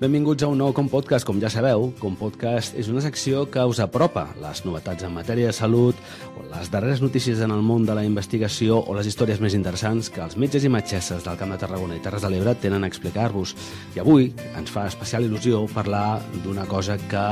[0.00, 1.26] Benvinguts a un nou Com Podcast.
[1.28, 5.50] Com ja sabeu, Com Podcast és una secció que us apropa les novetats en matèria
[5.50, 5.98] de salut,
[6.40, 10.08] o les darreres notícies en el món de la investigació o les històries més interessants
[10.08, 12.88] que els metges i metgesses del Camp de Tarragona i Terres de l'Ebre tenen a
[12.88, 13.52] explicar-vos.
[13.92, 17.26] I avui ens fa especial il·lusió parlar d'una cosa que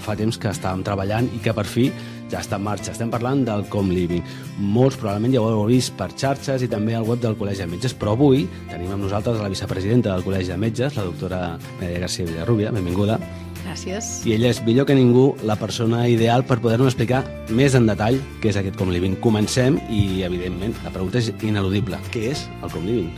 [0.00, 1.90] fa temps que estàvem treballant i que per fi
[2.32, 2.92] ja està en marxa.
[2.92, 4.24] Estem parlant del Com Living.
[4.58, 7.70] Molts probablement ja ho heu vist per xarxes i també al web del Col·legi de
[7.70, 11.40] Metges, però avui tenim amb nosaltres la vicepresidenta del Col·legi de Metges, la doctora
[11.80, 12.72] Maria García Villarrubia.
[12.74, 13.18] Benvinguda.
[13.64, 14.20] Gràcies.
[14.28, 18.20] I ella és millor que ningú la persona ideal per poder-nos explicar més en detall
[18.42, 19.16] què és aquest Com Living.
[19.24, 22.00] Comencem i, evidentment, la pregunta és ineludible.
[22.12, 23.08] Què és el Com Living?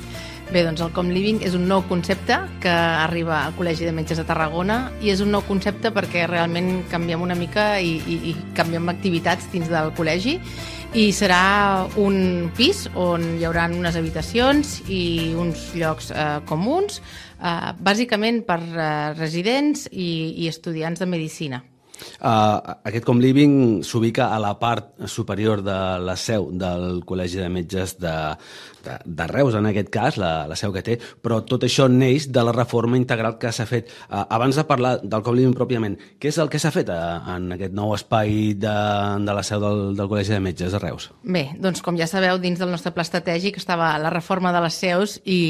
[0.46, 4.20] Bé, doncs el Com Living és un nou concepte que arriba al Col·legi de Metges
[4.20, 8.34] de Tarragona i és un nou concepte perquè realment canviem una mica i, i, i
[8.54, 10.36] canviem activitats dins del col·legi
[10.94, 17.02] i serà un pis on hi haurà unes habitacions i uns llocs eh, comuns,
[17.42, 20.12] eh, bàsicament per eh, residents i,
[20.46, 21.64] i estudiants de Medicina.
[22.20, 27.48] Uh, aquest Com Living s'ubica a la part superior de la seu del Col·legi de
[27.52, 28.14] Metges de,
[28.84, 32.28] de, de Reus, en aquest cas, la, la seu que té, però tot això neix
[32.32, 33.92] de la reforma integral que s'ha fet.
[34.08, 37.20] Uh, abans de parlar del Com Living pròpiament, què és el que s'ha fet uh,
[37.36, 38.76] en aquest nou espai de,
[39.26, 41.10] de la seu del, del Col·legi de Metges de Reus?
[41.22, 44.80] Bé, doncs com ja sabeu, dins del nostre pla estratègic estava la reforma de les
[44.80, 45.40] seus i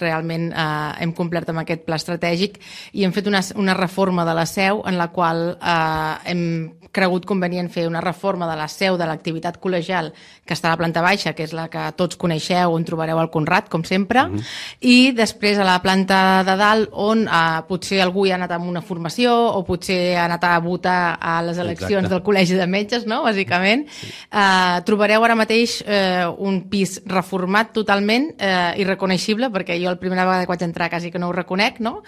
[0.00, 0.66] realment eh,
[1.02, 2.58] hem complert amb aquest pla estratègic
[2.92, 5.91] i hem fet una, una reforma de la seu en la qual eh,
[6.24, 10.10] hem cregut convenient fer una reforma de la seu de l'activitat col·legial
[10.44, 13.30] que està a la planta baixa, que és la que tots coneixeu, on trobareu el
[13.32, 14.44] Conrad, com sempre, mm -hmm.
[14.80, 18.68] i després a la planta de dalt, on eh, potser algú hi ha anat amb
[18.68, 22.08] una formació o potser ha anat a votar a les eleccions Exacte.
[22.08, 23.88] del Col·legi de Metges, no?, bàsicament.
[23.88, 24.06] Sí.
[24.30, 30.24] Eh, trobareu ara mateix eh, un pis reformat totalment eh, irreconeixible, perquè jo la primera
[30.24, 32.02] vegada que vaig entrar quasi que no ho reconec, no?,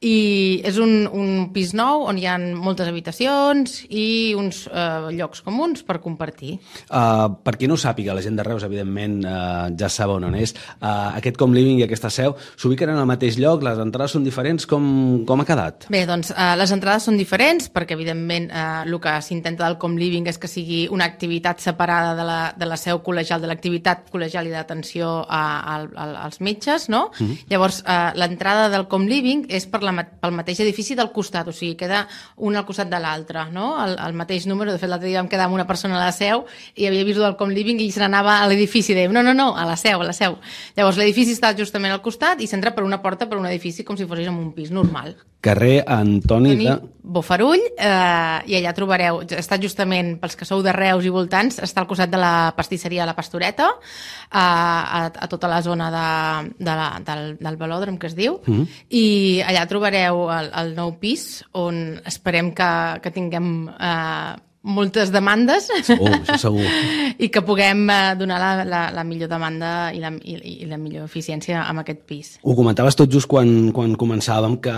[0.00, 3.29] i és un, un pis nou on hi ha moltes habitacions
[3.88, 6.56] i uns eh, llocs comuns per compartir.
[6.88, 10.36] Uh, per qui no ho sàpiga, la gent de Reus, evidentment, uh, ja saben on
[10.38, 10.54] és.
[10.80, 14.24] Uh, aquest Com Living i aquesta seu s'ubiquen en el mateix lloc, les entrades són
[14.26, 15.88] diferents, com, com ha quedat?
[15.92, 19.96] Bé, doncs uh, les entrades són diferents perquè, evidentment, uh, el que s'intenta del Com
[20.00, 24.10] Living és que sigui una activitat separada de la, de la seu col·legial, de l'activitat
[24.12, 27.10] col·legial i d'atenció als metges, no?
[27.14, 27.38] Uh -huh.
[27.48, 31.52] Llavors, uh, l'entrada del Com Living és per la, pel mateix edifici del costat, o
[31.52, 33.19] sigui, queda un al costat de l'altre,
[33.52, 33.72] no?
[33.84, 36.12] El, el mateix número, de fet l'altre dia vam quedar amb una persona a la
[36.12, 36.44] seu
[36.74, 39.52] i havia vist el Com Living i se n'anava a l'edifici dèiem, no, no, no,
[39.56, 40.38] a la seu, a la seu.
[40.76, 43.98] Llavors l'edifici està justament al costat i s'entra per una porta per un edifici com
[43.98, 45.16] si fossis en un pis normal.
[45.40, 46.98] Carrer Antoni, Antoni de...
[47.10, 51.80] Bofarull, eh, i allà trobareu, està justament, pels que sou de Reus i voltants, està
[51.80, 56.76] al costat de la pastisseria La Pastoreta, eh, a, a tota la zona de, de
[56.76, 58.66] la, del, del velòdrom que es diu, mm -hmm.
[58.90, 65.70] i allà trobareu el, el nou pis on esperem que, que tinguem eh, moltes demandes
[65.86, 66.64] segur, això segur.
[67.24, 70.76] i que puguem eh, donar la, la, la millor demanda i la, i, i la
[70.80, 72.32] millor eficiència amb aquest pis.
[72.44, 74.74] Ho comentaves tot just quan, quan començàvem que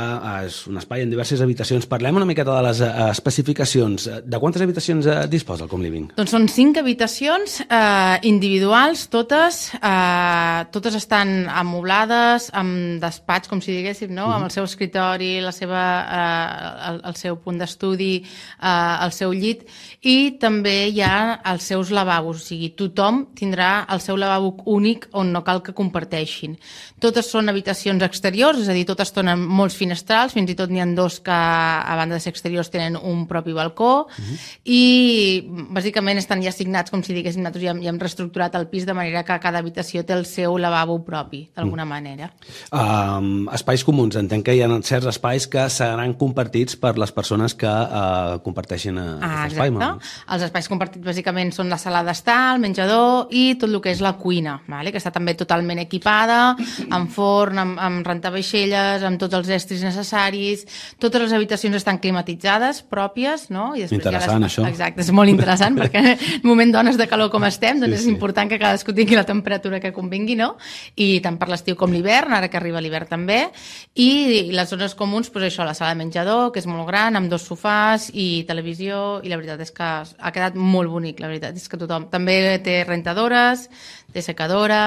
[0.47, 1.89] és un espai en diverses habitacions.
[1.91, 4.07] Parlem una miqueta de les uh, especificacions.
[4.23, 6.13] De quantes habitacions disposa el Com Living?
[6.17, 9.65] Doncs són cinc habitacions uh, individuals, totes.
[9.81, 14.29] Uh, totes estan amoblades, amb despatx, com si diguéssim, no?
[14.29, 14.37] Uh -huh.
[14.37, 18.23] amb el seu escritori, la seva, uh, el, el seu punt d'estudi,
[18.63, 19.67] uh, el seu llit,
[20.03, 25.09] i també hi ha els seus lavabos, o sigui, tothom tindrà el seu lavabo únic
[25.13, 26.57] on no cal que comparteixin.
[27.03, 30.83] Totes són habitacions exteriors, és a dir, totes tenen molts finestrals, fins i tot n'hi
[30.83, 34.39] ha dos que a banda de ser exteriors tenen un propi balcó uh -huh.
[34.65, 38.69] i bàsicament estan ja assignats, com si diguéssim, nosaltres ja hem, ja hem reestructurat el
[38.69, 41.91] pis de manera que cada habitació té el seu lavabo propi, d'alguna uh -huh.
[41.91, 42.33] manera.
[42.73, 47.55] Um, espais comuns, entenc que hi ha certs espais que seran compartits per les persones
[47.55, 49.49] que uh, comparteixen uh, ah.
[49.71, 50.13] Exacte.
[50.35, 54.03] Els espais compartits bàsicament són la sala d'estar, el menjador i tot el que és
[54.05, 54.93] la cuina, vale?
[54.93, 56.57] que està també totalment equipada,
[56.91, 60.67] amb forn, amb, amb rentavaixelles, amb tots els estris necessaris.
[61.03, 63.73] Totes les habitacions estan climatitzades, pròpies, no?
[63.77, 64.53] I interessant, les...
[64.53, 64.67] això.
[64.69, 68.01] Exacte, és molt interessant, perquè en el moment d'ones de calor com estem, doncs sí,
[68.01, 68.15] és sí.
[68.15, 70.55] important que cadascú tingui la temperatura que convingui, no?
[70.97, 73.41] I tant per l'estiu com l'hivern, ara que arriba l'hivern també.
[73.95, 77.31] I les zones comuns, doncs això, la sala de menjador, que és molt gran, amb
[77.33, 81.57] dos sofàs i televisió, i la veritat és que ha quedat molt bonic, la veritat.
[81.57, 83.69] És que tothom també té rentadores,
[84.13, 84.83] té secadora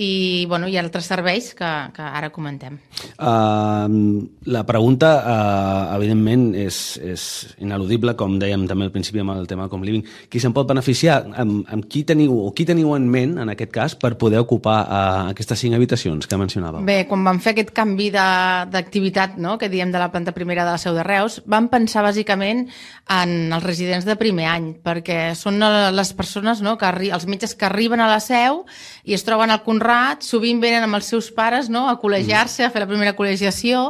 [0.00, 2.78] i, bueno, hi ha altres serveis que, que ara comentem.
[3.20, 7.24] Uh, la pregunta, uh, evidentment, és, és
[7.60, 10.06] ineludible, com dèiem també al principi amb el tema com living.
[10.32, 11.20] Qui se'n pot beneficiar?
[11.42, 14.78] Amb, amb qui teniu o qui teniu en ment, en aquest cas, per poder ocupar
[14.86, 16.84] uh, aquestes cinc habitacions que mencionàveu?
[16.88, 20.76] Bé, quan vam fer aquest canvi d'activitat, no?, que diem de la planta primera de
[20.78, 22.66] la Seu de Reus, vam pensar bàsicament
[23.12, 27.68] en els residents de primer any, perquè són les persones, no?, que els metges que
[27.68, 28.64] arriben a la Seu
[29.04, 29.60] i es troben al
[29.90, 31.88] Conrad, sovint venen amb els seus pares no?
[31.90, 33.88] a col·legiar-se, a fer la primera col·legiació,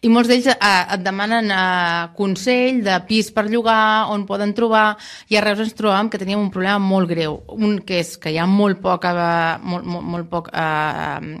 [0.00, 4.96] i molts d'ells eh, et demanen eh, consell de pis per llogar, on poden trobar,
[5.28, 7.42] i a Reus ens trobàvem que teníem un problema molt greu.
[7.52, 11.36] Un que és que hi ha molt poc, eh, molt, molt, molt poc eh,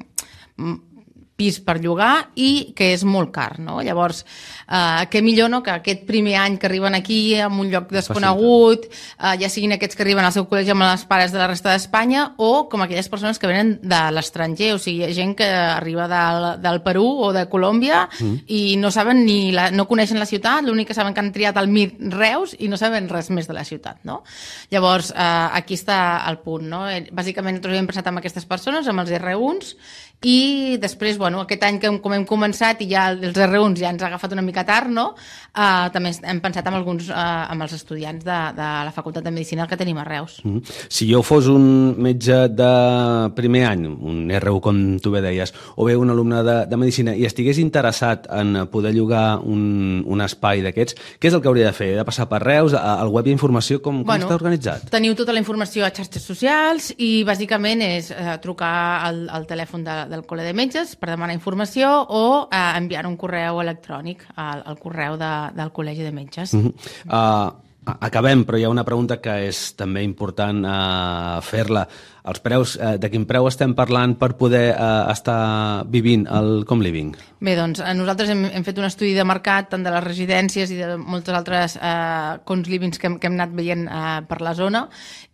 [1.42, 3.80] pis per llogar i que és molt car, no?
[3.82, 4.22] Llavors,
[4.68, 8.86] eh, què millor no, que aquest primer any que arriben aquí en un lloc desconegut,
[8.86, 11.72] eh, ja siguin aquests que arriben al seu col·legi amb les pares de la resta
[11.72, 16.48] d'Espanya o com aquelles persones que venen de l'estranger, o sigui, gent que arriba del,
[16.62, 18.44] del Perú o de Colòmbia mm.
[18.54, 21.58] i no saben ni la, no coneixen la ciutat, l'únic que saben que han triat
[21.58, 24.22] el MIR Reus i no saben res més de la ciutat, no?
[24.70, 25.98] Llavors, eh, aquí està
[26.28, 26.84] el punt, no?
[26.90, 29.74] Eh, bàsicament nosaltres hem pensat amb aquestes persones, amb els R1s,
[30.22, 34.02] i després, bueno, aquest any que com hem començat i ja els R1s ja ens
[34.02, 35.14] ha agafat una mica tard, no?
[35.52, 39.30] Uh, també hem pensat amb alguns, uh, amb els estudiants de, de la Facultat de
[39.30, 40.40] Medicina que tenim a Reus.
[40.44, 40.62] Mm -hmm.
[40.88, 45.84] Si jo fos un metge de primer any, un R1 com tu bé deies, o
[45.84, 50.62] bé un alumne de, de Medicina i estigués interessat en poder llogar un, un espai
[50.62, 51.92] d'aquests, què és el que hauria de fer?
[51.92, 52.74] He de passar per Reus?
[52.74, 53.80] Al web ha informació?
[53.82, 54.88] Com, com bueno, està organitzat?
[54.90, 58.72] Teniu tota la informació a xarxes socials i bàsicament és uh, trucar
[59.06, 63.18] al, al telèfon de, del Col·le de Metges per demanar informació o eh, enviar un
[63.20, 66.54] correu electrònic al, al correu de, del Col·legi de Metges.
[66.54, 66.72] Mm -hmm.
[67.12, 71.86] uh, acabem, però hi ha una pregunta que és també important uh, fer-la
[72.22, 76.82] els preus, eh, de quin preu estem parlant per poder eh, estar vivint el Com
[76.84, 77.16] Living?
[77.42, 80.70] Bé, doncs eh, nosaltres hem, hem fet un estudi de mercat tant de les residències
[80.70, 84.54] i de moltes altres eh, cons livings que, que hem anat veient eh, per la
[84.54, 84.84] zona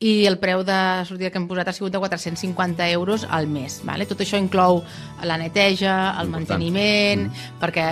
[0.00, 3.81] i el preu de sortida que hem posat ha sigut de 450 euros al mes.
[3.85, 4.06] Vale?
[4.08, 4.81] Tot això inclou
[5.29, 6.32] la neteja, el Important.
[6.38, 7.61] manteniment, mm.
[7.61, 7.87] perquè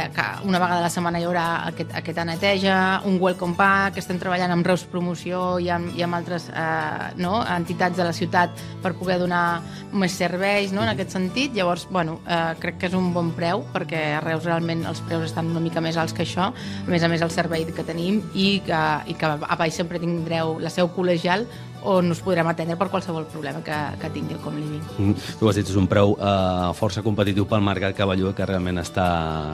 [0.46, 4.54] una vegada a la setmana hi haurà aquest, aquesta neteja, un welcome pack, estem treballant
[4.54, 8.54] amb Reus Promoció i amb, i amb altres eh, no, entitats de la ciutat
[8.86, 9.60] per poder donar
[9.96, 11.54] més serveis no, en aquest sentit.
[11.58, 15.26] Llavors, bueno, eh, crec que és un bon preu perquè a Reus realment els preus
[15.30, 16.52] estan una mica més alts que això.
[16.54, 20.02] A més a més, el servei que tenim i que, i que a baix sempre
[20.02, 21.48] tindreu la seu col·legial
[21.84, 24.82] on us podrem atendre per qualsevol problema que, que tingui el Com Living.
[24.98, 28.80] Mm, tu has dit, és un preu uh, força competitiu pel mercat cavalló que realment
[28.82, 29.06] està,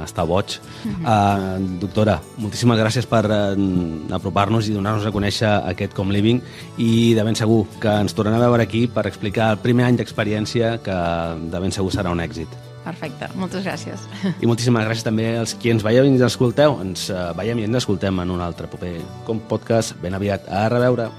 [0.07, 0.59] està boig.
[0.85, 1.05] Mm -hmm.
[1.07, 6.41] uh, doctora, moltíssimes gràcies per uh, apropar-nos i donar-nos a conèixer aquest Com Living
[6.79, 9.97] i de ben segur que ens tornem a veure aquí per explicar el primer any
[9.97, 10.97] d'experiència que
[11.51, 12.49] de ben segur serà un èxit.
[12.83, 14.07] Perfecte, moltes gràcies.
[14.43, 16.81] I moltíssimes gràcies també als qui ens veieu i ens escolteu.
[16.83, 18.97] Ens uh, veiem i ens escoltem en un altre proper
[19.27, 20.49] com podcast ben aviat.
[20.51, 21.11] A reveure.